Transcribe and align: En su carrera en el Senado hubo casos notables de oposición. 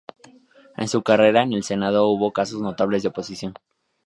En 0.77 0.87
su 0.87 1.03
carrera 1.03 1.43
en 1.43 1.53
el 1.53 1.61
Senado 1.61 2.07
hubo 2.07 2.33
casos 2.33 2.59
notables 2.59 3.03
de 3.03 3.09
oposición. 3.09 3.53